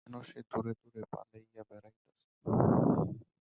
কেন 0.01 0.13
সে 0.21 0.39
দূরে 0.49 0.73
দূরে 0.81 1.01
পালাইয়া 1.11 1.63
বেড়াইতেছে। 1.69 2.27